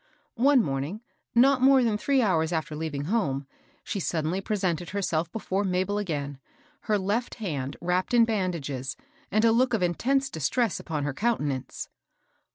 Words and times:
One 0.39 0.63
morning, 0.63 1.01
not 1.35 1.61
more 1.61 1.83
than 1.83 1.95
three 1.95 2.23
hours 2.23 2.51
after 2.51 2.75
leaving 2.75 3.03
home, 3.03 3.45
she 3.83 3.99
suddenly 3.99 4.41
presented 4.41 4.89
herself• 4.89 5.29
before 5.31 5.63
Mabel 5.63 5.99
again, 5.99 6.39
her 6.89 6.97
left 6.97 7.35
hand 7.35 7.77
wrapped 7.81 8.15
in 8.15 8.25
bandages, 8.25 8.97
and 9.31 9.45
a 9.45 9.51
look 9.51 9.75
of 9.75 9.83
intense 9.83 10.31
distress 10.31 10.79
upon 10.79 11.03
her 11.03 11.13
countenance. 11.13 11.87